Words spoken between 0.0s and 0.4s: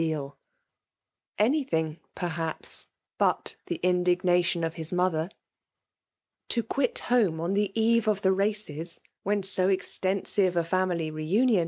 14 FEMALE DOMINATION.